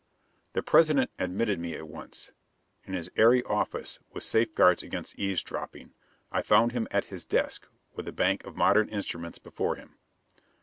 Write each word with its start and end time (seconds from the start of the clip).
The 0.53 0.63
President 0.63 1.11
admitted 1.19 1.59
me 1.59 1.75
at 1.75 1.87
once. 1.87 2.31
In 2.85 2.95
his 2.95 3.11
airy 3.17 3.43
office, 3.43 3.99
with 4.11 4.23
safeguards 4.23 4.81
against 4.81 5.13
eavesdropping, 5.13 5.93
I 6.31 6.41
found 6.41 6.71
him 6.71 6.87
at 6.89 7.05
his 7.13 7.23
desk 7.23 7.67
with 7.93 8.07
a 8.07 8.11
bank 8.11 8.43
of 8.43 8.55
modern 8.55 8.89
instruments 8.89 9.37
before 9.37 9.75
him. 9.75 9.99